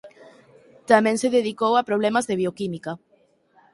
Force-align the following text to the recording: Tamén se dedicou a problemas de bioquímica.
Tamén 0.91 1.15
se 1.21 1.33
dedicou 1.37 1.73
a 1.75 1.87
problemas 1.89 2.27
de 2.29 2.35
bioquímica. 2.41 2.91